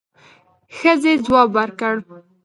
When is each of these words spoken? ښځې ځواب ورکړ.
ښځې 0.77 1.13
ځواب 1.25 1.49
ورکړ. 1.55 1.95